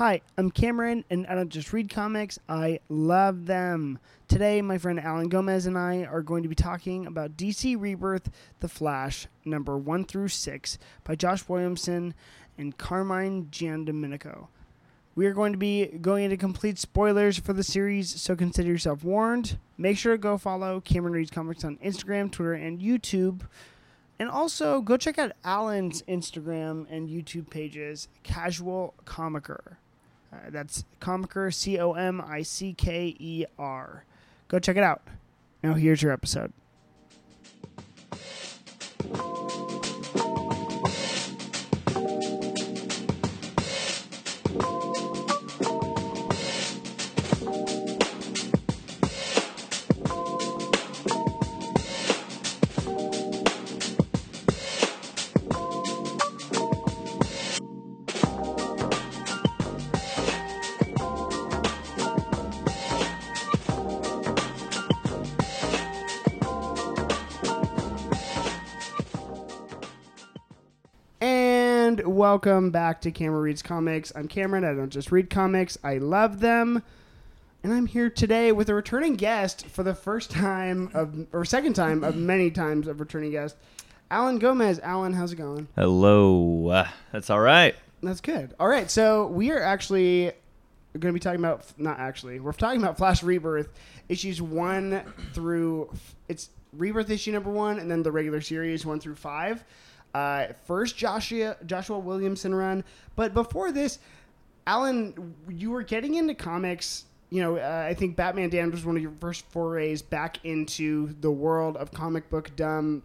[0.00, 3.98] Hi, I'm Cameron, and I don't just read comics, I love them.
[4.28, 8.30] Today, my friend Alan Gomez and I are going to be talking about DC Rebirth
[8.60, 12.14] The Flash, number 1 through 6, by Josh Williamson
[12.56, 14.46] and Carmine Giandomenico.
[15.16, 19.04] We are going to be going into complete spoilers for the series, so consider yourself
[19.04, 19.58] warned.
[19.76, 23.42] Make sure to go follow Cameron Reads Comics on Instagram, Twitter, and YouTube.
[24.18, 29.76] And also, go check out Alan's Instagram and YouTube pages, Casual Comicker.
[30.32, 34.04] Uh, that's Comicker, C O M I C K E R.
[34.48, 35.02] Go check it out.
[35.62, 36.52] Now, here's your episode.
[72.20, 74.12] Welcome back to Cameron Reads Comics.
[74.14, 74.62] I'm Cameron.
[74.62, 76.82] I don't just read comics, I love them.
[77.62, 81.72] And I'm here today with a returning guest for the first time of, or second
[81.72, 83.56] time of many times of returning guest,
[84.10, 84.78] Alan Gomez.
[84.80, 85.66] Alan, how's it going?
[85.76, 86.68] Hello.
[86.68, 87.74] Uh, that's all right.
[88.02, 88.52] That's good.
[88.60, 90.32] All right, so we are actually
[90.92, 92.38] going to be talking about not actually.
[92.38, 93.70] We're talking about Flash Rebirth
[94.10, 95.90] issues 1 through
[96.28, 99.64] it's Rebirth issue number 1 and then the regular series 1 through 5.
[100.14, 102.84] Uh, first Joshua Joshua Williamson run,
[103.16, 103.98] but before this
[104.66, 107.04] Alan, you were getting into comics.
[107.30, 111.14] You know, uh, I think Batman Damned was one of your first forays back into
[111.20, 113.02] the world of comic book dumb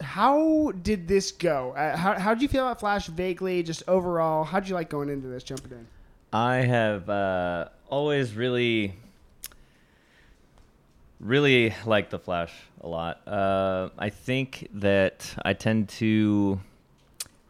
[0.00, 1.72] how did this go?
[1.72, 4.44] Uh, how how did you feel about Flash vaguely, just overall?
[4.44, 5.86] How did you like going into this, jumping in?
[6.32, 8.94] I have uh, always really,
[11.20, 13.26] really like the Flash a lot.
[13.26, 16.60] Uh, I think that I tend to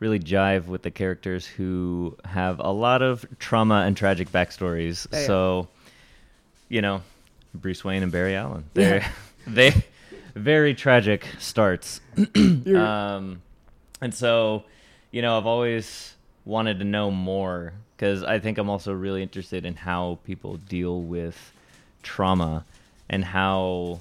[0.01, 5.07] really jive with the characters who have a lot of trauma and tragic backstories.
[5.13, 5.27] Yeah, yeah.
[5.27, 5.69] So,
[6.69, 7.03] you know,
[7.55, 8.65] Bruce Wayne and Barry Allen.
[8.75, 9.05] They're,
[9.47, 9.85] they
[10.35, 12.01] very tragic starts.
[12.37, 13.43] um,
[14.01, 14.65] and so,
[15.11, 19.67] you know, I've always wanted to know more because I think I'm also really interested
[19.67, 21.53] in how people deal with
[22.03, 22.65] trauma
[23.11, 24.01] and how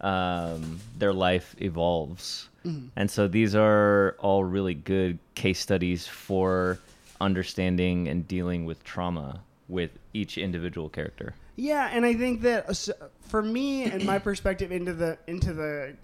[0.00, 2.48] um, their life evolves.
[2.94, 6.78] And so these are all really good case studies for
[7.20, 11.34] understanding and dealing with trauma with each individual character.
[11.56, 15.96] Yeah, and I think that uh, for me and my perspective into the into the,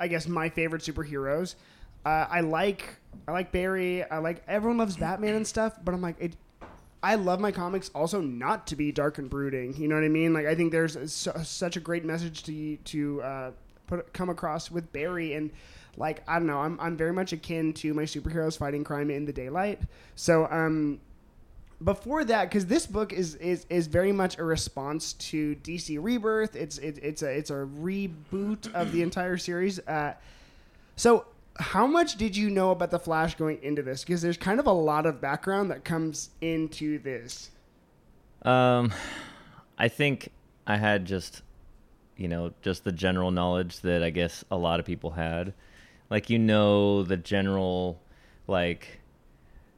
[0.00, 1.54] I guess my favorite superheroes,
[2.04, 2.96] uh, I like
[3.28, 4.02] I like Barry.
[4.02, 6.34] I like everyone loves Batman and stuff, but I'm like it.
[7.04, 9.76] I love my comics also not to be dark and brooding.
[9.76, 10.32] You know what I mean?
[10.32, 13.50] Like I think there's su- such a great message to to uh,
[13.86, 15.50] put come across with Barry and
[15.98, 16.60] like I don't know.
[16.60, 19.82] I'm I'm very much akin to my superheroes fighting crime in the daylight.
[20.16, 20.98] So um
[21.82, 26.56] before that because this book is, is is very much a response to DC Rebirth.
[26.56, 29.78] It's it, it's a it's a reboot of the entire series.
[29.80, 30.14] Uh,
[30.96, 31.26] so
[31.56, 34.02] how much did you know about the Flash going into this?
[34.04, 37.50] Because there's kind of a lot of background that comes into this.
[38.42, 38.92] Um,
[39.78, 40.30] I think
[40.66, 41.42] I had just,
[42.16, 45.54] you know, just the general knowledge that I guess a lot of people had.
[46.10, 48.00] Like, you know, the general,
[48.46, 49.00] like,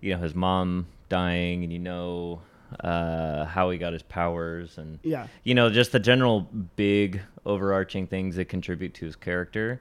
[0.00, 2.41] you know, his mom dying, and you know
[2.81, 5.28] uh, how he got his powers, and Yeah.
[5.44, 6.41] you know, just the general
[6.75, 9.81] big overarching things that contribute to his character.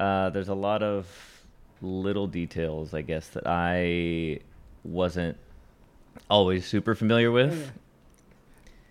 [0.00, 1.06] Uh, there's a lot of
[1.82, 4.40] little details, I guess, that I
[4.82, 5.36] wasn't
[6.28, 7.58] always super familiar with.
[7.58, 7.70] yeah.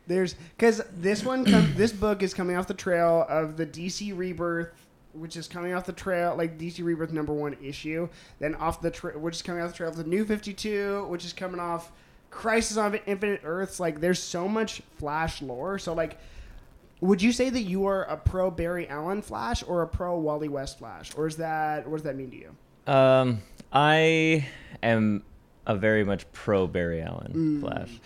[0.07, 4.15] There's because this one com- this book is coming off the trail of the DC
[4.17, 4.73] Rebirth,
[5.13, 8.09] which is coming off the trail like DC Rebirth number one issue.
[8.39, 11.05] Then off the tra- which is coming off the trail of the New Fifty Two,
[11.09, 11.91] which is coming off
[12.31, 13.79] Crisis on Infinite Earths.
[13.79, 15.77] Like there's so much Flash lore.
[15.77, 16.19] So like,
[17.01, 20.49] would you say that you are a pro Barry Allen Flash or a pro Wally
[20.49, 22.55] West Flash, or is that what does that mean to you?
[22.91, 23.41] Um,
[23.71, 24.47] I
[24.83, 25.23] am
[25.65, 27.99] a very much pro Barry Allen Flash.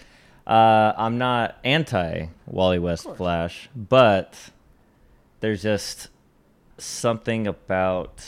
[0.45, 3.07] Uh, I'm not anti Wally West.
[3.15, 4.51] Flash, but
[5.39, 6.09] there's just
[6.77, 8.23] something about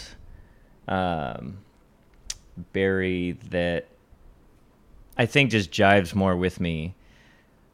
[0.88, 1.60] um,
[2.74, 3.88] Barry that
[5.18, 6.96] I think just jives more with me.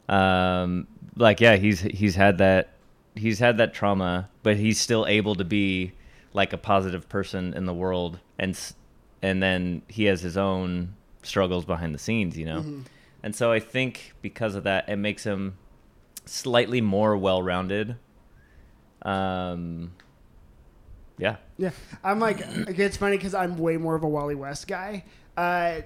[0.09, 2.69] Um, like yeah, he's he's had that
[3.15, 5.93] he's had that trauma, but he's still able to be
[6.33, 8.57] like a positive person in the world, and
[9.21, 12.61] and then he has his own struggles behind the scenes, you know.
[12.61, 12.81] Mm-hmm.
[13.23, 15.57] And so I think because of that, it makes him
[16.25, 17.97] slightly more well-rounded.
[19.03, 19.91] Um,
[21.17, 21.35] yeah.
[21.57, 21.71] Yeah.
[22.03, 25.03] I'm like, it's funny because I'm way more of a Wally West guy.
[25.37, 25.81] Uh,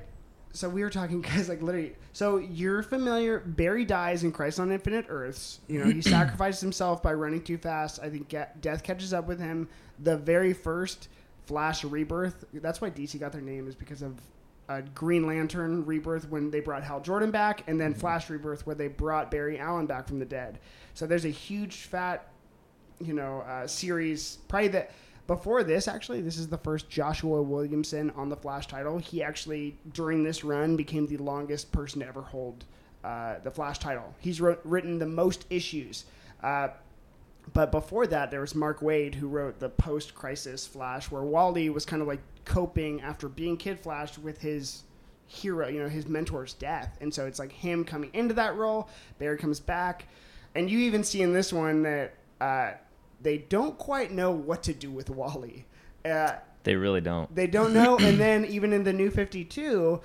[0.56, 4.72] so we were talking because like literally so you're familiar barry dies in Crisis on
[4.72, 5.60] Infinite Earths.
[5.68, 8.00] You know he sacrifices himself by running too fast.
[8.02, 9.68] I think get, death catches up with him.
[10.00, 11.10] The very first
[11.46, 14.20] flash rebirth that's why dc got their name is because of
[14.68, 18.76] a green lantern rebirth when they brought hal jordan back and then flash rebirth where
[18.76, 20.60] they brought barry allen back from the dead.
[20.96, 22.28] So there's a huge fat
[23.00, 24.92] you know uh, series probably that
[25.28, 28.98] before this, actually, this is the first Joshua Williamson on the Flash title.
[28.98, 32.66] He actually, during this run, became the longest person to ever hold
[33.04, 34.14] uh, the Flash title.
[34.20, 36.06] He's wrote, written the most issues.
[36.44, 36.70] Uh,
[37.54, 41.70] but before that, there was Mark Waid who wrote the post crisis Flash, where Wally
[41.70, 44.84] was kind of like coping after being Kid Flash with his
[45.28, 46.98] hero, you know, his mentor's death.
[47.02, 48.90] And so it's like him coming into that role.
[49.18, 50.08] Barry comes back.
[50.54, 52.14] And you even see in this one that.
[52.40, 52.72] Uh,
[53.22, 55.66] they don't quite know what to do with Wally.
[56.04, 56.34] Uh,
[56.64, 57.34] they really don't.
[57.34, 57.98] They don't know.
[57.98, 60.02] and then even in the new 52,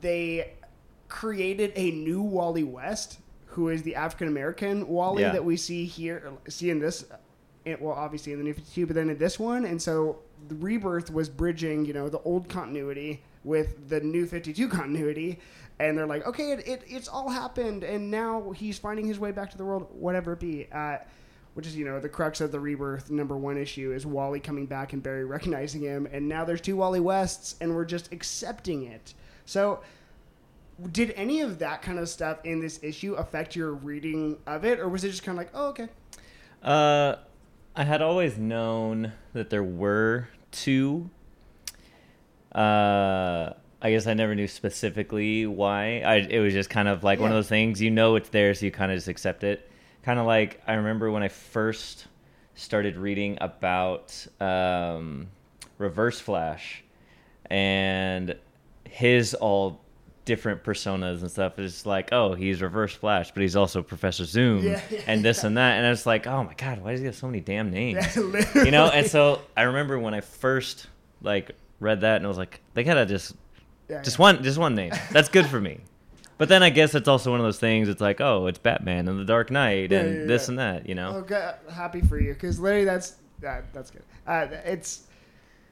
[0.00, 0.52] they
[1.08, 5.32] created a new Wally West, who is the African American Wally yeah.
[5.32, 7.04] that we see here, see in this.
[7.80, 11.10] Well, obviously in the new 52, but then in this one, and so the rebirth
[11.10, 15.38] was bridging, you know, the old continuity with the new 52 continuity
[15.78, 19.30] and they're like okay it, it, it's all happened and now he's finding his way
[19.30, 20.96] back to the world whatever it be uh,
[21.56, 24.66] which is you know the crux of the rebirth number one issue is Wally coming
[24.66, 28.82] back and Barry recognizing him, and now there's two Wally Wests, and we're just accepting
[28.82, 29.14] it.
[29.46, 29.80] So,
[30.92, 34.78] did any of that kind of stuff in this issue affect your reading of it,
[34.78, 35.88] or was it just kind of like, oh okay?
[36.62, 37.16] Uh,
[37.74, 41.08] I had always known that there were two.
[42.52, 43.54] Uh.
[43.82, 46.00] I guess I never knew specifically why.
[46.00, 47.24] I, it was just kind of like yeah.
[47.24, 47.80] one of those things.
[47.80, 49.70] You know it's there, so you kind of just accept it
[50.06, 52.06] kind of like I remember when I first
[52.54, 55.26] started reading about um,
[55.78, 56.84] Reverse Flash
[57.50, 58.36] and
[58.84, 59.80] his all
[60.24, 61.58] different personas and stuff.
[61.58, 65.42] It's like, oh, he's Reverse Flash, but he's also Professor Zoom yeah, yeah, and this
[65.42, 65.48] yeah.
[65.48, 65.78] and that.
[65.78, 68.14] And it's like, oh my god, why does he have so many damn names?
[68.14, 68.88] you know.
[68.88, 70.86] And so I remember when I first
[71.20, 71.50] like
[71.80, 73.34] read that, and I was like, they gotta just
[74.04, 74.92] just one just one name.
[75.10, 75.80] That's good for me.
[76.38, 77.88] But then I guess it's also one of those things.
[77.88, 80.88] It's like, oh, it's Batman and the Dark Knight and yeah, yeah, this and that.
[80.88, 81.16] You know.
[81.16, 84.02] Oh, God, happy for you because Larry, that's that, that's good.
[84.26, 85.04] Uh, it's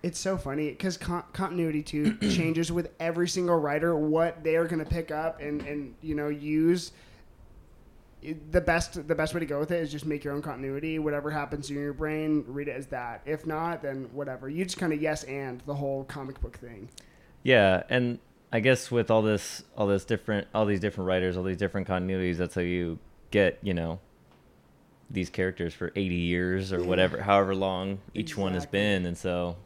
[0.03, 4.67] it's so funny because con- continuity too changes with every single writer what they are
[4.67, 6.93] going to pick up and and you know use.
[8.51, 10.99] The best the best way to go with it is just make your own continuity.
[10.99, 13.21] Whatever happens in your brain, read it as that.
[13.27, 14.49] If not, then whatever.
[14.49, 16.89] You just kind of yes and the whole comic book thing.
[17.43, 18.19] Yeah, and
[18.55, 21.89] I guess with all this, all this different, all these different writers, all these different
[21.89, 23.01] continuities, that's how you
[23.33, 23.99] get, you know,
[25.11, 28.43] these characters for 80 years or whatever, however long each exactly.
[28.45, 29.07] one has been.
[29.07, 29.57] And so,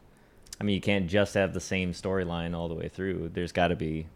[0.58, 3.30] I mean, you can't just have the same storyline all the way through.
[3.34, 4.06] There's got to be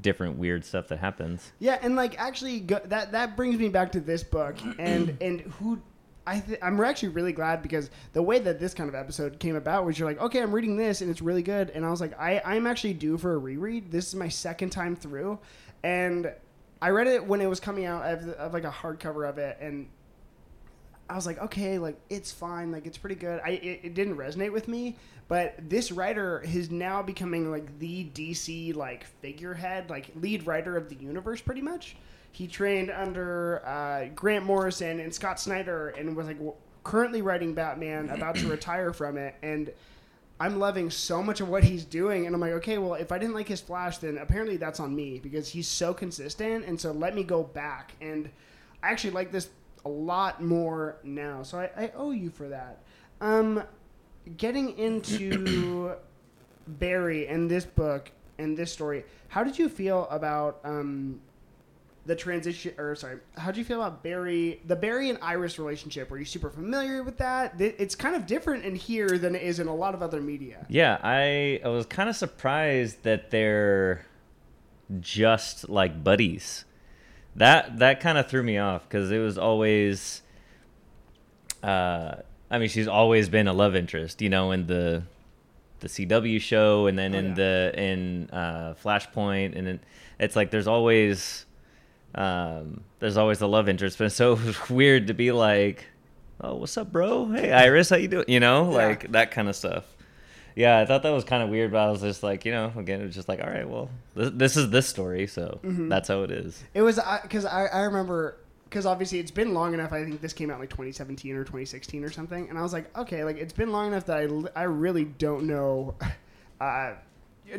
[0.00, 1.52] different weird stuff that happens.
[1.60, 5.40] Yeah, and like actually, go, that that brings me back to this book and and
[5.42, 5.80] who
[6.26, 9.54] I th- I'm actually really glad because the way that this kind of episode came
[9.56, 12.00] about was you're like, okay, I'm reading this and it's really good, and I was
[12.00, 13.90] like, I I'm actually due for a reread.
[13.92, 15.38] This is my second time through,
[15.82, 16.32] and
[16.82, 18.02] I read it when it was coming out.
[18.04, 19.88] of of like a hardcover of it, and
[21.08, 23.40] I was like, okay, like it's fine, like it's pretty good.
[23.44, 24.96] I it, it, didn't resonate with me,
[25.28, 30.88] but this writer is now becoming like the DC like figurehead, like lead writer of
[30.88, 31.96] the universe, pretty much.
[32.36, 36.36] He trained under uh, Grant Morrison and Scott Snyder, and was like
[36.84, 39.72] currently writing Batman, about to retire from it, and.
[40.38, 43.16] I'm loving so much of what he's doing, and I'm like, okay, well, if I
[43.16, 46.92] didn't like his Flash, then apparently that's on me because he's so consistent, and so
[46.92, 47.94] let me go back.
[48.02, 48.28] And
[48.82, 49.48] I actually like this
[49.86, 52.82] a lot more now, so I, I owe you for that.
[53.22, 53.62] Um,
[54.36, 55.94] getting into
[56.68, 61.18] Barry and this book and this story, how did you feel about um,
[62.06, 66.10] the transition or sorry how do you feel about barry the barry and iris relationship?
[66.10, 67.60] Were you super familiar with that?
[67.60, 70.66] It's kind of different in here than it is in a lot of other media.
[70.68, 74.06] Yeah i, I was kind of surprised that they're
[75.00, 76.64] just like buddies.
[77.34, 80.22] That that kind of threw me off because it was always
[81.62, 82.16] uh
[82.50, 85.02] i mean she's always been a love interest you know in the
[85.80, 87.34] the cw show and then oh, in yeah.
[87.34, 89.56] the in uh flashpoint.
[89.56, 89.80] And then
[90.18, 91.46] it's like there's always
[92.14, 94.38] um, there's always the love interest, but it's so
[94.70, 95.84] weird to be like,
[96.40, 97.26] "Oh, what's up, bro?
[97.32, 98.76] Hey, Iris, how you doing?" You know, yeah.
[98.76, 99.84] like that kind of stuff.
[100.54, 102.72] yeah, I thought that was kind of weird, but I was just like, you know,
[102.76, 105.88] again, it was just like, all right, well, this, this is this story, so Mm-hmm.
[105.90, 106.62] that's how it is.
[106.72, 109.92] It was because I, I remember because obviously it's been long enough.
[109.92, 112.96] I think this came out like 2017 or 2016 or something, and I was like,
[112.98, 114.16] okay, like it's been long enough that
[114.56, 115.94] I, I really don't know.
[116.58, 116.94] Uh,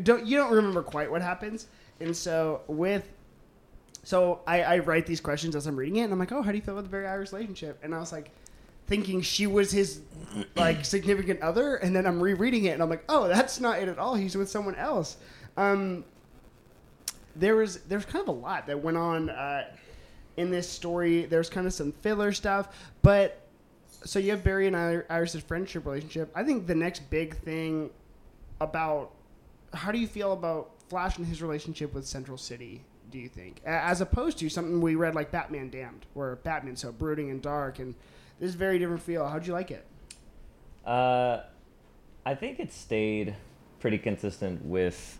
[0.02, 1.68] don't you don't remember quite what happens,
[2.00, 3.08] and so with.
[4.08, 6.52] So I, I write these questions as I'm reading it, and I'm like, "Oh, how
[6.52, 8.32] do you feel about the Barry Iris relationship?" And I was like,
[8.88, 10.00] thinking she was his
[10.56, 13.90] like significant other, and then I'm rereading it, and I'm like, "Oh, that's not it
[13.90, 14.16] at all.
[14.16, 15.18] He's with someone else."
[15.58, 16.06] Um,
[17.36, 19.66] there was there's kind of a lot that went on uh,
[20.38, 21.26] in this story.
[21.26, 23.42] There's kind of some filler stuff, but
[24.06, 26.32] so you have Barry and Ir- Iris's friendship relationship.
[26.34, 27.90] I think the next big thing
[28.62, 29.12] about
[29.74, 32.86] how do you feel about Flash and his relationship with Central City?
[33.10, 36.92] Do you think, as opposed to something we read like Batman Damned, where Batman's so
[36.92, 37.96] brooding and dark, and
[38.40, 39.28] this very different feel.
[39.28, 39.86] How'd you like it?
[40.86, 41.42] Uh,
[42.26, 43.36] I think it stayed
[43.80, 45.20] pretty consistent with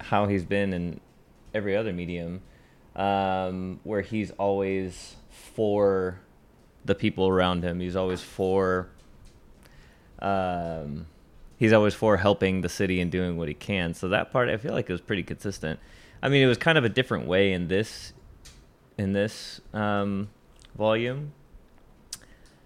[0.00, 1.00] how he's been in
[1.52, 2.42] every other medium,
[2.94, 5.16] um, where he's always
[5.54, 6.20] for
[6.84, 7.80] the people around him.
[7.80, 8.88] He's always for.
[10.20, 11.06] Um,
[11.56, 13.94] he's always for helping the city and doing what he can.
[13.94, 15.80] So that part, I feel like, it was pretty consistent.
[16.22, 18.12] I mean, it was kind of a different way in this,
[18.98, 20.28] in this um,
[20.76, 21.32] volume.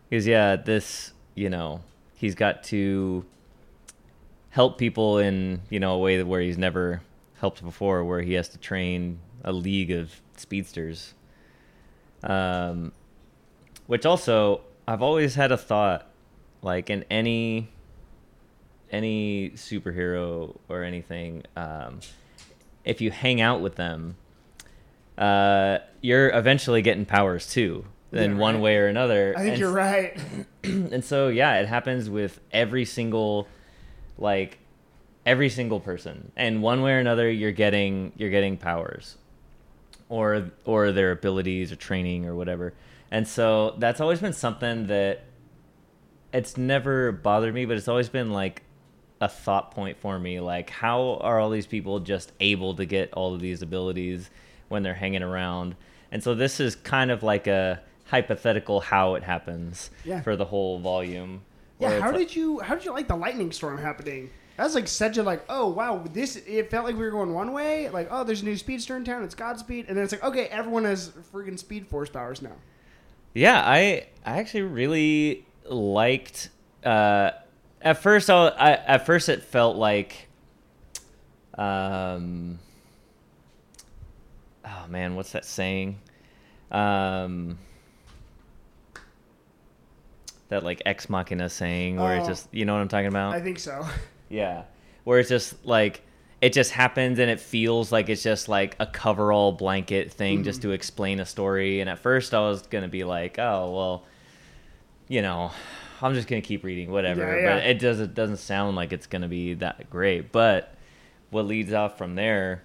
[0.09, 1.83] Because yeah, this you know
[2.15, 3.25] he's got to
[4.51, 7.01] help people in you know a way where he's never
[7.39, 11.15] helped before, where he has to train a league of speedsters.
[12.23, 12.93] Um,
[13.87, 16.11] which also I've always had a thought,
[16.63, 17.69] like in any
[18.91, 22.01] any superhero or anything, um,
[22.85, 24.17] if you hang out with them,
[25.19, 28.63] uh, you're eventually getting powers too, in Yeah, one right.
[28.63, 29.35] way or another.
[29.37, 30.19] I think And you're right.
[30.65, 33.47] and so yeah, it happens with every single
[34.19, 34.59] like
[35.27, 36.33] every single person.
[36.37, 39.17] And one way or another you're getting you're getting powers
[40.09, 42.73] or or their abilities or training or whatever.
[43.11, 45.25] And so that's always been something that
[46.33, 48.63] it's never bothered me, but it's always been like
[49.21, 53.13] a thought point for me like how are all these people just able to get
[53.13, 54.31] all of these abilities
[54.69, 55.75] when they're hanging around
[56.11, 60.21] and so this is kind of like a hypothetical how it happens Yeah.
[60.23, 61.43] for the whole volume
[61.79, 64.31] Yeah, how like- did you how did you like the lightning storm happening?
[64.57, 67.33] That was like such a like, oh wow, this it felt like we were going
[67.33, 70.13] one way, like, oh there's a new speedster in town, it's Godspeed, and then it's
[70.13, 72.57] like, okay, everyone has freaking speed force powers now.
[73.33, 76.51] Yeah, I I actually really liked.
[76.85, 77.31] Uh,
[77.83, 80.29] at first, I, I at first it felt like,
[81.57, 82.59] um,
[84.65, 85.99] oh man, what's that saying?
[86.71, 87.59] Um,
[90.49, 92.29] that like ex machina saying where it's Oh.
[92.31, 93.35] just you know what I'm talking about?
[93.35, 93.87] I think so.
[94.29, 94.63] Yeah.
[95.03, 96.03] Where it's just like
[96.41, 100.61] it just happens and it feels like it's just like a coverall blanket thing just
[100.61, 100.69] Mm-hmm.
[100.69, 101.81] to explain a story.
[101.81, 104.05] And at first I was gonna be like, oh well,
[105.09, 105.51] you know,
[106.03, 107.21] I'm just gonna keep reading, whatever.
[107.21, 107.55] Yeah, yeah.
[107.57, 110.33] But it doesn't doesn't sound like it's gonna be that great.
[110.33, 110.75] But
[111.31, 112.63] what leads off from there,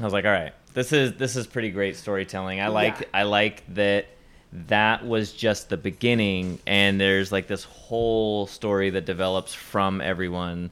[0.00, 2.60] I was like, all right, this is this is pretty great storytelling.
[2.60, 3.06] I like Yeah.
[3.14, 4.06] I like that
[4.52, 10.70] that was just the beginning and there's like this whole story that develops from everyone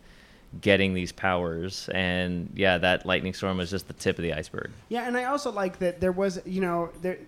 [0.61, 4.71] getting these powers and yeah that lightning storm was just the tip of the iceberg
[4.91, 7.21] Yeah, and I also like that there was, you know, there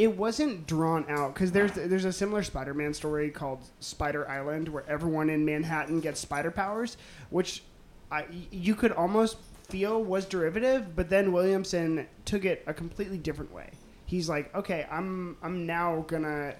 [0.00, 4.82] it wasn't drawn out because there's there's a similar Spider-Man story called Spider Island where
[4.88, 6.96] everyone in Manhattan gets spider powers,
[7.28, 7.62] which
[8.10, 9.36] I, you could almost
[9.68, 13.68] feel was derivative, but then Williamson took it a completely different way.
[14.06, 16.54] He's like, okay, I'm I'm now gonna.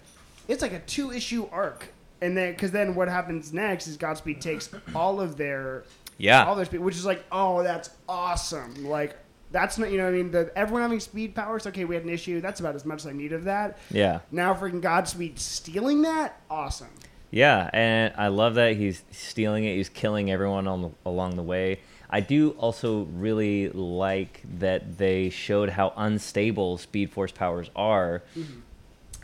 [0.47, 4.43] It's like a two issue arc, and then because then what happens next is Godspeed
[4.43, 5.85] takes all of their
[6.19, 8.85] yeah all their speed, which is like, oh, that's awesome.
[8.85, 9.17] Like,
[9.53, 11.67] that's not, you know, what I mean, the, everyone having speed powers.
[11.67, 12.41] Okay, we had an issue.
[12.41, 13.79] That's about as much as I need of that.
[13.91, 16.89] yeah Now, freaking Godspeed stealing that, awesome.
[17.31, 21.43] yeah and i love that he's stealing it he's killing everyone on the, along the
[21.45, 21.79] way
[22.11, 28.23] i do also really like that they showed how unstable speed force powers are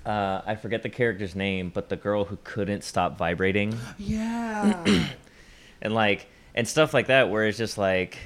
[0.05, 4.85] uh, i forget the character's name but the girl who couldn't stop vibrating Yeah,
[5.83, 8.19] and like and stuff like that where it's just like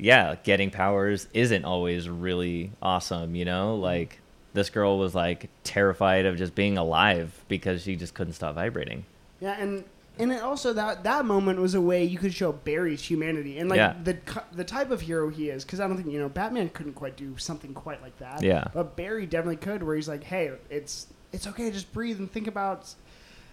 [0.00, 3.82] yeah getting powers isn't always really awesome you know mm-hmm.
[3.82, 4.20] like
[4.52, 9.04] this girl was like terrified of just being alive because she just couldn't stop vibrating
[9.40, 9.84] yeah, and
[10.18, 13.68] and it also that that moment was a way you could show Barry's humanity and
[13.70, 13.94] like Yeah.
[14.04, 14.18] the
[14.52, 15.64] the type of hero he is.
[15.64, 18.42] Because I don't think you know Batman couldn't quite do something quite like that.
[18.42, 18.64] Yeah.
[18.72, 19.82] but Barry definitely could.
[19.82, 22.94] Where he's like, hey, it's it's okay, just breathe and think about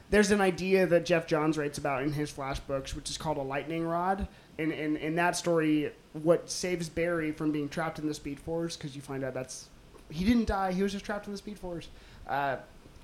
[0.10, 3.38] there's an idea that Geoff Johns writes about in his flash books, which is called
[3.38, 4.28] a lightning rod.
[4.58, 5.92] And in, in that story,
[6.24, 9.68] what saves Barry from being trapped in the Speed Force, because you find out that's
[10.10, 11.90] he didn't die, he was just trapped in the Speed Force.
[12.28, 12.58] Uh,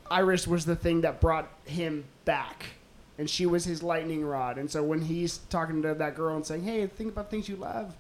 [0.10, 2.66] Iris was the thing that brought him back,
[3.18, 4.58] and she was his lightning rod.
[4.58, 7.56] And so when he's talking to that girl and saying, "Hey, think about things you
[7.56, 7.96] love,"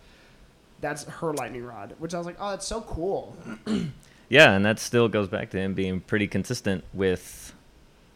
[0.81, 1.93] that's her lightning rod.
[1.99, 3.35] Which I was like, "Oh, that's so cool."
[4.29, 7.53] Yeah, and that still goes back to him being pretty consistent with,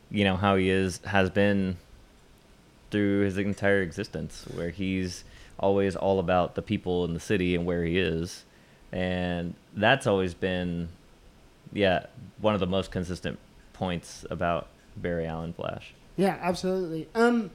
[0.10, 1.78] you know, how he is has been
[2.90, 5.24] through his entire existence, where he's
[5.60, 8.46] always all about the people in the city and where he is,
[8.92, 10.90] and that's always been,
[11.74, 12.06] yeah,
[12.40, 13.40] one of the most consistent
[13.74, 15.94] points about Barry Allen Flash.
[16.16, 17.08] Yeah, absolutely.
[17.14, 17.52] Um,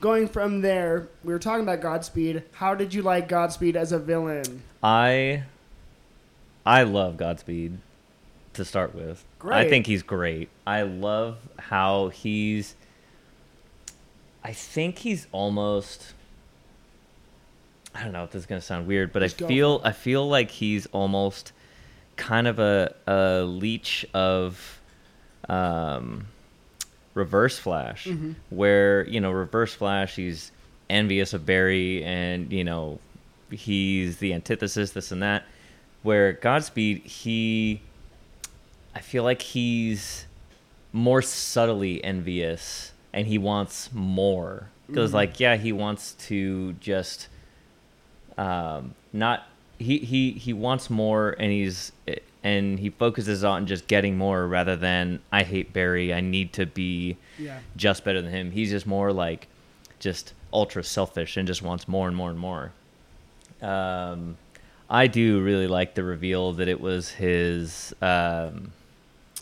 [0.00, 2.44] going from there, we were talking about Godspeed.
[2.52, 4.62] How did you like Godspeed as a villain?
[4.82, 5.44] I
[6.64, 7.78] I love Godspeed
[8.54, 9.24] to start with.
[9.38, 9.56] Great.
[9.56, 10.48] I think he's great.
[10.66, 12.76] I love how he's
[14.42, 16.13] I think he's almost
[17.94, 19.80] I don't know if this is going to sound weird, but Just I feel.
[19.84, 21.52] I feel like he's almost
[22.16, 24.80] kind of a a leech of
[25.48, 26.26] um
[27.14, 28.34] Reverse Flash Mhm.
[28.50, 30.50] where, you know, Reverse Flash he's
[30.90, 32.98] envious of Barry and, you know,
[33.50, 35.44] he's the antithesis this and that
[36.02, 37.80] where Godspeed he
[38.96, 40.24] I feel like he's
[40.92, 45.14] more subtly envious and he wants more because Mhm.
[45.14, 47.28] like yeah he wants to just
[48.38, 49.44] um not
[49.78, 51.92] he he he wants more and he's
[52.42, 56.66] and he focuses on just getting more rather than I hate Barry I need to
[56.66, 57.58] be Yeah.
[57.76, 59.46] just better than him he's just more like
[59.98, 62.72] just ultra selfish and just wants more and more and more
[63.62, 64.36] um
[64.90, 68.72] I do really like the reveal that it was his um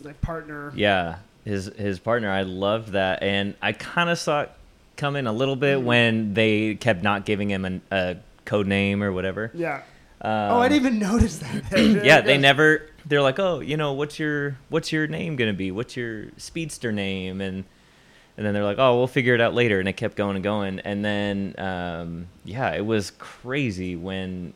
[0.01, 0.71] Like partner.
[0.75, 2.31] yeah, his his partner.
[2.31, 4.51] I loved that, and I kind of saw it
[4.95, 9.11] coming a little bit when they kept not giving him an, a code name or
[9.11, 9.51] whatever.
[9.53, 9.81] Yeah.
[10.21, 12.01] Um, oh, I didn't even notice that.
[12.03, 12.89] yeah, they never.
[13.05, 15.71] They're like, oh, you know, what's your what's your name gonna be?
[15.71, 17.41] What's your speedster name?
[17.41, 17.65] And
[18.37, 19.79] and then they're like, oh, we'll figure it out later.
[19.79, 20.79] And it kept going and going.
[20.79, 24.53] And then, um, yeah, it was crazy when,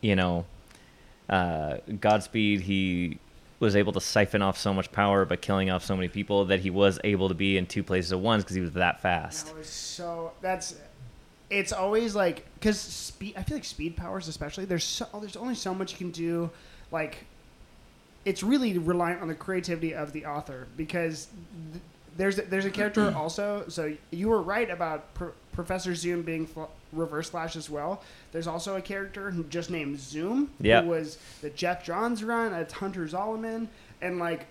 [0.00, 0.44] you know,
[1.28, 3.18] uh, Godspeed he
[3.58, 6.60] was able to siphon off so much power by killing off so many people that
[6.60, 9.46] he was able to be in two places at once because he was that fast.
[9.46, 10.32] That was so.
[10.40, 10.76] That's.
[11.54, 13.34] It's always like because speed.
[13.36, 14.64] I feel like speed powers, especially.
[14.64, 15.06] There's so.
[15.14, 16.50] Oh, there's only so much you can do.
[16.90, 17.24] Like,
[18.24, 21.28] it's really reliant on the creativity of the author because
[21.72, 21.82] th-
[22.16, 23.64] there's there's a character also.
[23.68, 28.02] So you were right about Pro- Professor Zoom being fl- Reverse Flash as well.
[28.32, 30.50] There's also a character who just named Zoom.
[30.60, 30.82] Yeah.
[30.82, 32.52] Who was the Geoff Johns run.
[32.52, 33.68] It's Hunter Zolomon,
[34.02, 34.46] and like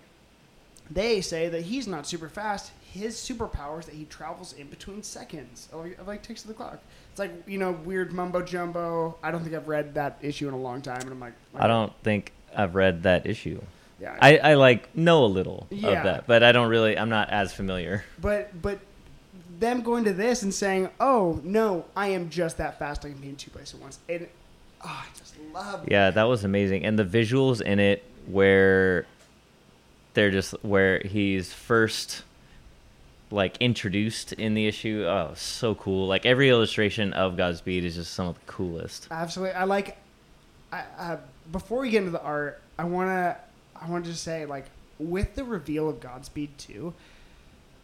[0.91, 2.71] they say that he's not super fast.
[2.91, 6.47] His superpower is that he travels in between seconds of like, of like ticks of
[6.49, 6.79] the clock.
[7.11, 9.15] It's like you know weird mumbo jumbo.
[9.23, 11.67] I don't think I've read that issue in a long time, and I'm like, I
[11.67, 13.61] don't think I've read that issue.
[13.99, 15.89] Yeah, I, I like know a little Yeah.
[15.89, 16.97] of that, but I don't really.
[16.97, 18.03] I'm not as familiar.
[18.19, 18.79] but but
[19.59, 23.05] them going to this and saying, "Oh no, I am just that fast.
[23.05, 24.27] I can be in two places at once." And
[24.83, 25.87] oh, I just love.
[25.89, 29.05] Yeah, that was amazing, and the visuals in it where
[30.13, 32.23] they're just where he's first
[33.31, 35.05] like introduced in the issue.
[35.07, 36.07] Oh, so cool!
[36.07, 39.07] Like every illustration of Godspeed is just some of the coolest.
[39.11, 39.97] Absolutely, I like.
[40.71, 41.17] I, uh,
[41.51, 43.37] before we get into the art, I wanna
[43.79, 44.65] I want to just say like
[44.99, 46.93] with the reveal of Godspeed two,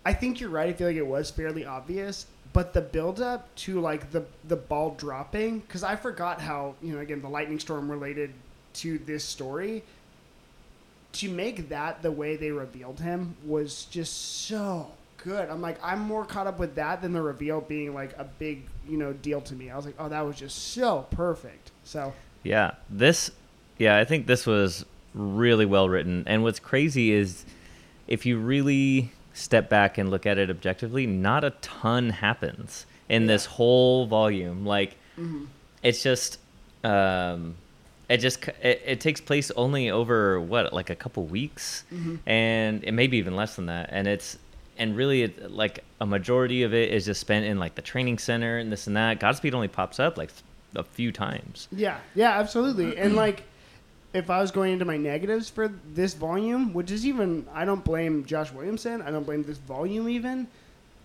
[0.06, 0.70] I think you're right.
[0.70, 4.56] I feel like it was fairly obvious, but the build up to like the the
[4.56, 8.34] ball dropping because I forgot how you know again the lightning storm related
[8.76, 9.84] to this story.
[11.14, 14.92] To make that the way they revealed him was just so
[15.24, 15.50] good.
[15.50, 18.64] I'm like I'm more caught up with that than the reveal being like a big
[18.88, 19.70] you know deal to me.
[19.70, 21.72] I was like, oh, that was just so perfect.
[21.84, 23.32] So Yeah, this.
[23.78, 27.46] Yeah, I think this was really well written, and what's crazy is
[28.08, 33.26] if you really step back and look at it objectively, not a ton happens in
[33.26, 34.66] this whole volume.
[34.66, 34.96] Like,
[35.84, 36.40] it's just.
[36.84, 37.56] Um,
[38.10, 42.16] it just it, it takes place only over what like a couple weeks mm-hmm.
[42.26, 44.38] and it maybe even less than that and it's
[44.78, 48.18] and really it, like a majority of it is just spent in like the training
[48.18, 50.32] center and this and that godspeed only pops up like
[50.76, 52.98] a few times Yeah, yeah, absolutely.
[53.00, 53.44] And like,
[54.14, 57.84] if I was going into my negatives for this volume, which is even, I don't
[57.84, 59.02] blame Josh Williamson.
[59.02, 60.48] I don't blame this volume even.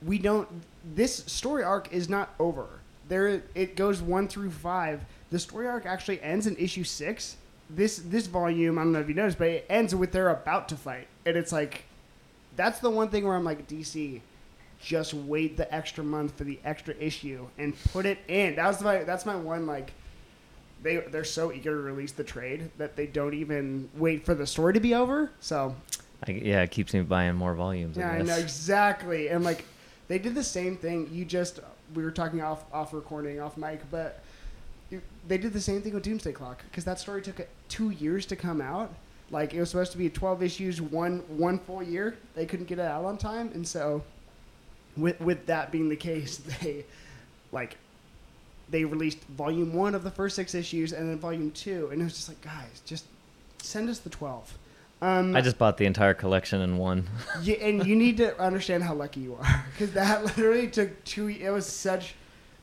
[0.05, 0.49] We don't.
[0.95, 2.67] This story arc is not over.
[3.09, 5.05] There, it goes one through five.
[5.31, 7.37] The story arc actually ends in issue six.
[7.71, 10.69] This this volume, I don't know if you noticed, but it ends with they're about
[10.69, 11.85] to fight, and it's like,
[12.57, 14.21] that's the one thing where I'm like, DC,
[14.81, 18.57] just wait the extra month for the extra issue and put it in.
[18.57, 19.93] That was my that's my one like
[20.83, 24.47] they they're so eager to release the trade that they don't even wait for the
[24.47, 25.31] story to be over.
[25.41, 25.75] So
[26.27, 27.97] I, yeah, it keeps me buying more volumes.
[27.97, 29.29] yeah, I, know exactly.
[29.29, 29.65] And like
[30.09, 31.09] they did the same thing.
[31.11, 31.61] You just
[31.95, 34.23] we were talking off off recording off mic, but
[34.91, 38.27] you, they did the same thing with Doomsday Clock because that story took two years
[38.27, 38.93] to come out.
[39.31, 42.17] Like it was supposed to be 12 issues, one one full year.
[42.35, 44.03] They couldn't get it out on time, and so
[44.97, 46.85] with with that being the case, they
[47.53, 47.77] like
[48.71, 52.05] they released volume one of the first six issues and then volume two, and it
[52.05, 53.05] was just like, guys, just
[53.59, 54.57] send us the 12.
[55.03, 57.07] Um, I just bought the entire collection in one.
[57.43, 61.29] yeah, and you need to understand how lucky you are because that literally took two.
[61.29, 62.15] It was such.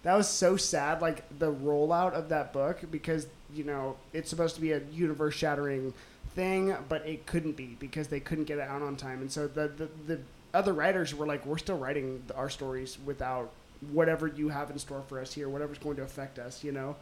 [0.04, 4.56] That was so sad, like the rollout of that book, because you know it's supposed
[4.56, 5.94] to be a universe-shattering
[6.34, 9.48] thing, but it couldn't be because they couldn't get it out on time, and so
[9.48, 10.20] the the, the
[10.54, 13.52] other writers were like, "We're still writing our stories without
[13.92, 16.96] whatever you have in store for us here, whatever's going to affect us," you know.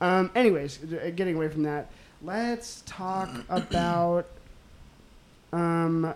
[0.00, 0.78] Um, anyways,
[1.16, 1.90] getting away from that,
[2.22, 4.26] let's talk about
[5.52, 6.14] um,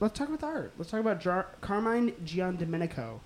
[0.00, 0.72] let's talk about the art.
[0.78, 3.20] Let's talk about Jar- Carmine Giandomenico.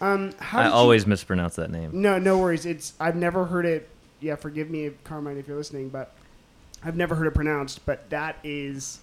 [0.00, 1.90] Um, how I did always you- mispronounce that name.
[1.92, 2.64] no, no worries.
[2.66, 3.88] It's I've never heard it.
[4.20, 6.12] Yeah, forgive me, Carmine, if you're listening, but
[6.84, 7.84] I've never heard it pronounced.
[7.86, 9.00] But that is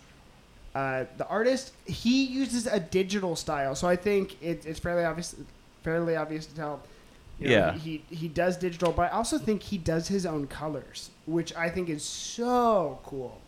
[0.75, 1.73] uh, the artist.
[1.85, 5.35] He uses a digital style, so I think it, it's fairly obvious.
[5.83, 6.81] Fairly obvious to tell.
[7.39, 7.73] You know, Yeah.
[7.73, 11.55] He, he he does digital, but I also think he does his own colors, which
[11.55, 13.39] I think is so cool.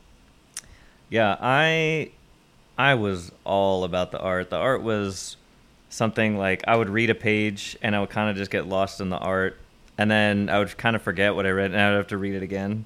[1.10, 2.12] Yeah, I
[2.80, 4.50] I was all about the art.
[4.50, 5.36] The art was
[5.90, 9.02] something like I would read a page and I would kind of just get lost
[9.02, 9.58] in the art,
[9.98, 12.36] and then I would kind of forget what I read and I'd have to read
[12.36, 12.86] it again.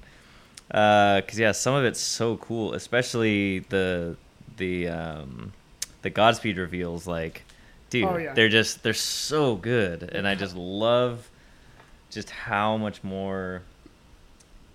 [0.68, 4.16] Because yeah, some of it's so cool, especially the
[4.56, 5.52] the um,
[6.02, 7.06] the Godspeed reveals.
[7.06, 7.44] Like,
[7.90, 8.34] dude, Oh, yeah.
[8.34, 11.30] they're just they're so good, and I just love
[12.10, 13.62] just how much more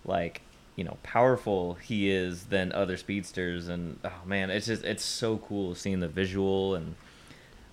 [0.06, 0.42] like
[0.80, 3.68] you know powerful he is than other speedsters.
[3.68, 6.76] And oh man it's just it's so cool seeing the visual.
[6.76, 6.96] And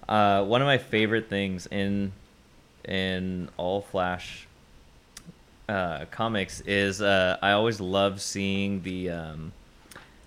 [0.08, 2.10] uh, one of my favorite things in
[2.84, 4.48] in all flash
[5.68, 9.52] uh, comics is uh, i always love seeing the um,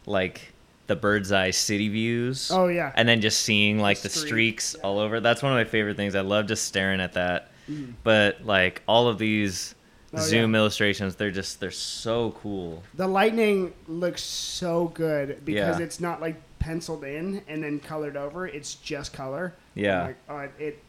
[0.05, 0.53] like
[0.87, 2.49] the bird's eye city views.
[2.49, 4.85] Oh yeah, and then just seeing like the, streak, streaks yeah.
[4.85, 5.19] all over.
[5.19, 6.15] That's one of my favorite things.
[6.15, 7.51] I love just staring at that.
[7.69, 7.93] Mhm.
[8.03, 9.75] but like all of these
[10.13, 10.59] Oh, zoom yeah.
[10.61, 15.85] illustrations they're just they're so cool The lightning looks so good because Yeah.
[15.85, 18.45] it's not like penciled in and then colored over.
[18.47, 19.53] It's just color.
[19.75, 20.03] Yeah.
[20.07, 20.51] Like, oh, it.
[20.59, 20.83] it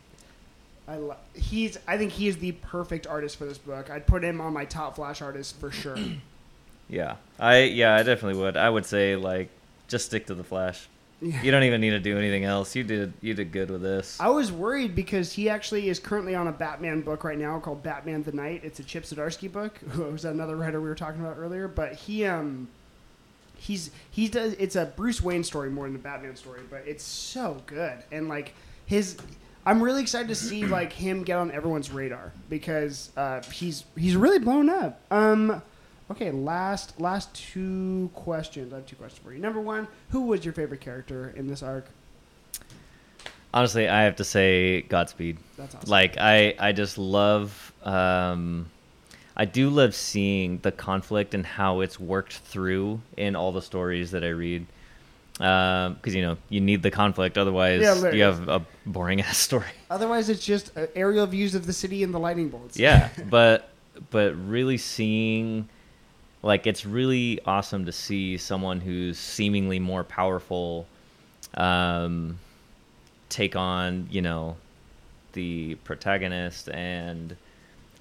[0.88, 1.78] I lo- he's.
[1.86, 3.90] I think he is the perfect artist for this book.
[3.90, 5.96] I'd put him on my top Flash artist for sure.
[6.88, 9.48] yeah i yeah i definitely would i would say like
[9.86, 10.88] just stick to the flash.
[11.20, 14.18] You don't even need to do anything else you did you did good with this
[14.20, 17.82] I was worried because he actually is currently on a Batman book right now called
[17.82, 18.62] Batman the Knight.
[18.64, 21.68] It's a Chip Zdarsky book, who was another writer we were talking about earlier.
[21.68, 22.68] But he um
[23.56, 27.04] he's he does it's a Bruce Wayne story more than a Batman story, but it's
[27.04, 28.54] so good and like
[28.86, 29.16] his.
[29.66, 34.16] I'm really excited to see like him get on everyone's radar because uh, he's he's
[34.16, 35.02] really blown up.
[35.10, 35.60] Um,
[36.10, 38.72] okay, last last two questions.
[38.72, 39.38] I have two questions for you.
[39.38, 41.86] Number one, who was your favorite character in this arc?
[43.52, 45.90] honestly i have to say godspeed That's awesome.
[45.90, 48.70] like i i just love um
[49.36, 54.12] i do love seeing the conflict and how it's worked through in all the stories
[54.12, 54.66] that i read
[55.40, 59.36] um because you know you need the conflict otherwise Yeah, you have a boring ass
[59.38, 62.78] story Otherwise, it's just uh, aerial views of the city and the lightning bolts.
[62.78, 63.68] yeah but
[64.10, 65.68] but really seeing
[66.42, 70.86] like it's really awesome to see someone who's seemingly more powerful
[71.54, 72.38] um
[73.28, 74.56] take on you know
[75.32, 77.36] the protagonist and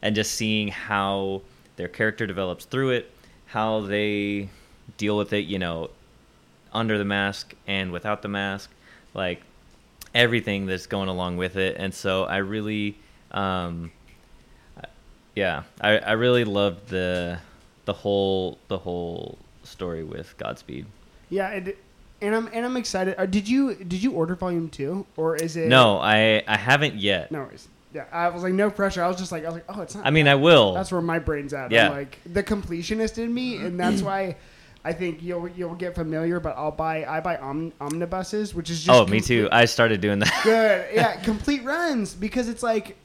[0.02, 1.42] and just seeing how
[1.76, 3.12] their character develops through it
[3.48, 4.50] how they
[4.98, 5.90] deal with it you know
[6.74, 8.70] under the mask and without the mask
[9.14, 9.42] like
[10.14, 11.76] everything that's going along with it.
[11.78, 12.98] And so i really
[13.32, 13.92] um
[15.36, 17.40] yeah i i really loved the
[17.90, 20.86] the whole the whole story with godspeed
[21.30, 21.74] yeah, and,
[22.22, 23.16] and I'm and I'm excited.
[23.18, 26.96] Uh, did you did you order volume two or is it no i i haven't
[26.96, 27.68] yet No worries.
[27.92, 29.04] Yeah, I was like no pressure.
[29.04, 30.06] I was just like I was like oh it's not.
[30.06, 31.72] i mean i will that's where my brain's at.
[31.72, 31.88] Yeah.
[31.88, 34.36] I'm like the completionist in me, and that's why.
[34.82, 38.82] I think you'll you'll get familiar, but I'll buy I buy om, omnibuses, which is
[38.86, 40.96] just oh me too i started doing that good.
[40.96, 42.96] Yeah, complete runs because it's like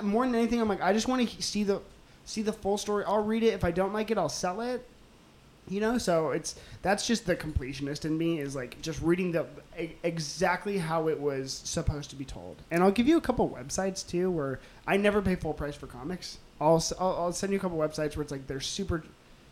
[0.00, 1.80] more than anything, I'm like I just want to see the
[2.24, 3.04] see the full story.
[3.06, 3.54] I'll read it.
[3.54, 4.86] If I don't like it, I'll sell it.
[5.66, 9.46] You know, so it's that's just the completionist in me is like just reading the
[10.02, 12.56] exactly how it was supposed to be told.
[12.70, 15.86] And I'll give you a couple websites too where I never pay full price for
[15.86, 16.36] comics.
[16.60, 19.04] I'll I'll, I'll send you a couple websites where it's like they're super,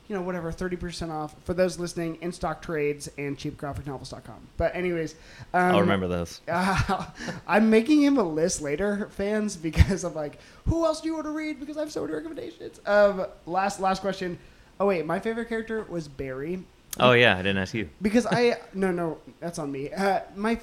[0.08, 2.18] you know, whatever, thirty percent off for those listening.
[2.18, 4.48] InStockTrades and cheapgraphicnovels.com.
[4.56, 5.14] But anyways,
[5.54, 6.40] um, I'll remember those.
[6.48, 7.06] uh,
[7.46, 11.26] I'm making him a list later, fans, because I'm like, who else do you want
[11.26, 11.60] to read?
[11.60, 12.80] Because I have so many recommendations.
[12.86, 14.38] Um, last last question.
[14.80, 16.62] Oh wait, my favorite character was Barry
[17.00, 17.88] Oh yeah, I didn't ask you.
[18.00, 19.92] because I no no that's on me.
[19.92, 20.58] Uh, my,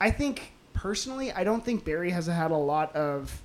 [0.00, 3.42] I think personally, I don't think Barry has had a lot of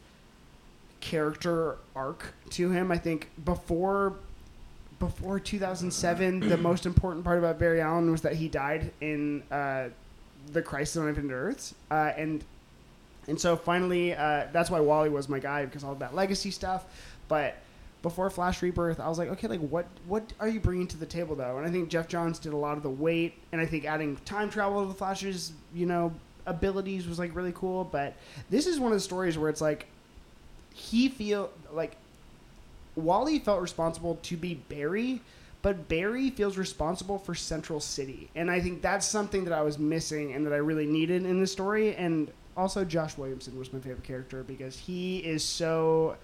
[1.00, 2.92] character arc to him.
[2.92, 4.14] I think before
[5.02, 9.90] before 2007, the most important part about Barry Allen was that he died in uh,
[10.54, 12.44] the Crisis on Infinite Earths, uh, and
[13.28, 16.86] and so finally, uh, that's why Wally was my guy because all that legacy stuff.
[17.28, 17.58] But
[18.04, 21.06] before Flash Rebirth, I was like, okay, like what what are you bringing to the
[21.06, 21.58] table though?
[21.58, 24.18] And I think Geoff Johns did a lot of the weight, and I think adding
[24.18, 26.14] time travel to the Flash's you know
[26.46, 27.84] abilities was like really cool.
[27.84, 28.14] But
[28.52, 29.88] this is one of the stories where it's like
[30.74, 31.96] he feel like
[32.96, 35.22] Wally felt responsible to be Barry,
[35.62, 39.78] but Barry feels responsible for Central City, and I think that's something that I was
[39.80, 41.96] missing and that I really needed in the story.
[41.96, 46.16] And also, Josh Williamson was my favorite character because he is so.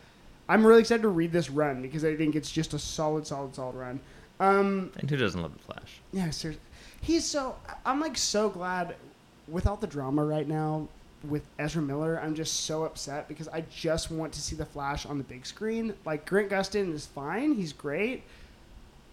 [0.50, 3.54] I'm really excited to read this run because I think it's just a solid, solid,
[3.54, 4.00] solid run.
[4.40, 6.00] Um, And who doesn't love the Flash?
[6.14, 6.64] yeah, seriously.
[7.02, 7.56] He's so.
[7.86, 8.96] I'm like so glad
[9.48, 10.88] with all the drama right now
[11.24, 12.20] with Ezra Miller.
[12.22, 15.46] I'm just so upset because I just want to see the Flash on the big
[15.46, 15.94] screen.
[16.06, 17.54] Like Grant Gustin is fine.
[17.54, 18.24] He's great.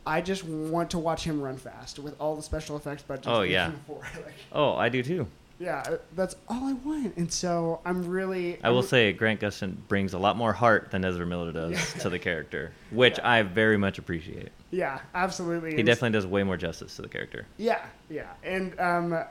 [0.07, 3.27] I just want to watch him run fast with all the special effects budgets.
[3.29, 3.73] Oh, yeah.
[3.89, 5.27] like, Oh, I do too.
[5.59, 7.17] yeah, that's all I want.
[7.17, 8.59] And so I'm really.
[8.63, 11.73] I will I'm- say Grant Gustin brings a lot more heart than Ezra Miller does
[11.73, 12.03] Yeah.
[12.03, 14.51] to the character, which I very much appreciate.
[14.71, 15.71] Yeah, absolutely.
[15.73, 17.47] He And definitely does way more justice to the character.
[17.57, 19.25] Yeah, yeah, and um,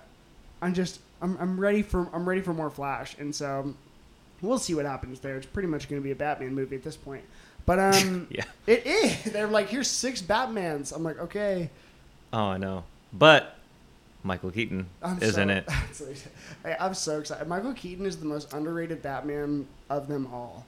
[0.63, 3.73] I'm just I'm, I'm ready for I'm ready for more Flash, and so
[4.41, 5.38] we'll see what happens there.
[5.38, 7.23] It's pretty much going to be a Batman movie at this point,
[7.65, 8.45] but um, Yeah.
[8.67, 9.23] it is.
[9.34, 10.95] They're like, here's six Batmans.
[10.95, 11.69] I'm like, okay,
[12.32, 12.84] Oh, I know.
[13.12, 13.58] But
[14.23, 15.65] Michael Keaton I'm is so, in it.
[16.80, 17.47] I'm so excited.
[17.47, 20.65] Michael Keaton is the most underrated Batman of them all.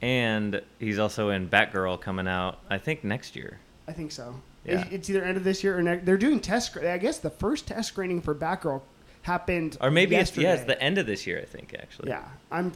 [0.00, 3.58] And he's also in Batgirl coming out, I think, next year.
[3.86, 4.34] I think so.
[4.64, 4.86] Yeah.
[4.90, 6.06] It's either end of this year or next.
[6.06, 6.76] They're doing test.
[6.78, 8.80] I guess the first test screening for Batgirl
[9.22, 9.78] happened.
[9.80, 12.10] Or maybe it's, yeah, it's the end of this year, I think, actually.
[12.10, 12.72] Yeah, I'm.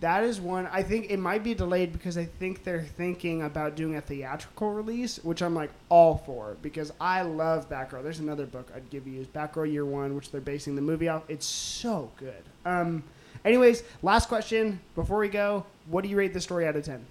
[0.00, 0.68] That is one.
[0.70, 4.74] I think it might be delayed because I think they're thinking about doing a theatrical
[4.74, 8.02] release, which I'm like all for because I love Batgirl.
[8.02, 11.08] There's another book I'd give you is Batgirl Year One, which they're basing the movie
[11.08, 11.22] off.
[11.28, 12.42] It's so good.
[12.64, 13.02] Um.
[13.44, 15.64] Anyways, last question before we go.
[15.88, 17.06] What do you rate this story out of ten?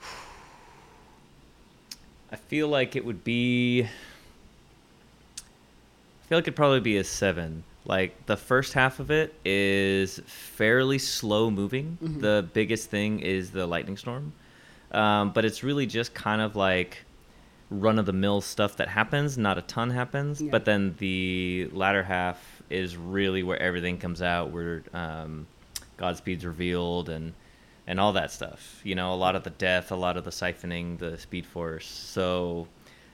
[2.32, 3.86] I feel like it would be.
[6.28, 7.64] I feel like it'd probably be a seven.
[7.86, 11.96] Like the first half of it is fairly slow moving.
[12.04, 12.20] Mhm.
[12.20, 14.34] The biggest thing is the lightning storm,
[14.92, 16.98] um, but it's really just kind of like
[17.70, 19.38] run of the mill stuff that happens.
[19.38, 20.50] Not a ton happens, Yeah.
[20.50, 25.46] but then the latter half is really where everything comes out, where um,
[25.96, 27.32] Godspeed's revealed and
[27.86, 28.82] and all that stuff.
[28.84, 31.86] You know, a lot of the death, a lot of the siphoning, the Speed Force.
[31.86, 32.68] So,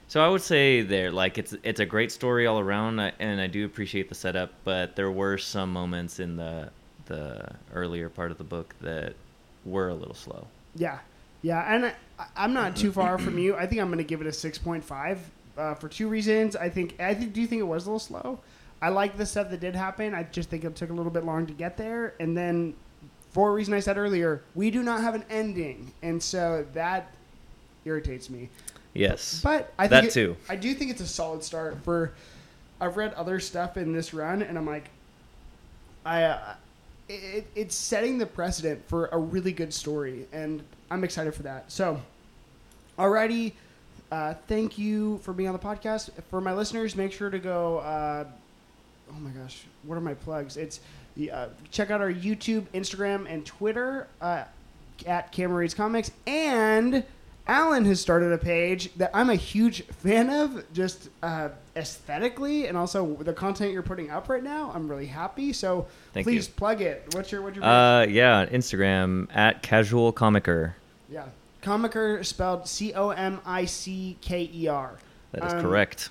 [0.08, 3.46] so I would say there, like it's it's a great story all around, and I
[3.46, 4.52] do appreciate the setup.
[4.64, 6.70] But there were some moments in the
[7.06, 9.14] the earlier part of the book that
[9.64, 10.46] were a little slow.
[10.76, 10.98] Yeah,
[11.42, 13.56] yeah, and I, I'm not too far from you.
[13.56, 15.18] I think I'm going to give it a six point five
[15.56, 16.56] uh, for two reasons.
[16.56, 18.38] I think I think, do you think it was a little slow?
[18.82, 20.14] I like the stuff that did happen.
[20.14, 22.74] I just think it took a little bit long to get there, and then
[23.30, 27.14] for a reason I said earlier, we do not have an ending, and so that
[27.84, 28.48] irritates me.
[28.94, 30.36] Yes, But I think That it- too.
[30.48, 32.12] I do think it's a solid start for.
[32.80, 34.88] I've read other stuff in this run, and I'm like,
[36.06, 36.54] I, uh,
[37.08, 41.70] it, it's setting the precedent for a really good story, and I'm excited for that.
[41.72, 42.00] So,
[42.98, 43.52] alrighty,
[44.12, 46.10] uh, thank you for being on the podcast.
[46.30, 47.78] For my listeners, make sure to go.
[47.78, 48.24] Uh,
[49.10, 50.56] oh my gosh, what are my plugs?
[50.56, 50.80] It's
[51.32, 54.44] uh, check out our YouTube, Instagram, and Twitter uh,
[55.06, 56.10] at Cameron Reads Comics.
[56.26, 57.04] And
[57.46, 62.76] Alan has started a page that I'm a huge fan of, just uh, aesthetically, and
[62.78, 64.72] also the content you're putting up right now.
[64.74, 65.52] I'm really happy.
[65.52, 66.54] So Thank please you.
[66.54, 67.04] plug it.
[67.12, 70.72] What's your what's your uh, yeah, Instagram at Casual Comicker.
[71.10, 71.26] yeah,
[71.62, 74.98] Comicker spelled C O M I C K E R.
[75.32, 76.08] That is Um, correct.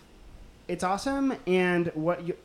[0.68, 2.36] it's awesome and what you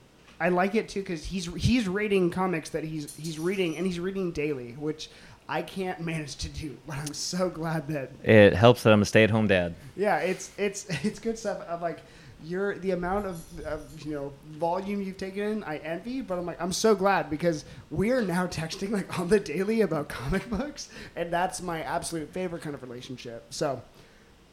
[0.41, 3.99] I like it too because he's he's rating comics that he's he's reading and he's
[4.01, 5.11] reading daily, which
[5.49, 6.77] I can't manage to do.
[6.87, 9.75] But I'm so glad that It helps that I'm a stay-at-home dad.
[9.97, 11.61] yeah, it's it's it's good stuff.
[11.63, 12.01] Of like
[12.45, 16.21] your the amount of, of you know volume you've taken in, I envy.
[16.21, 19.81] But I'm like I'm so glad because we are now texting like on the daily
[19.81, 23.47] about comic books, and that's my absolute favorite kind of relationship.
[23.51, 23.83] So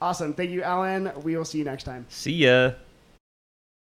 [0.01, 0.33] awesome!
[0.33, 1.11] Thank you, Alan.
[1.23, 2.05] We will see you next time.
[2.09, 2.71] See ya.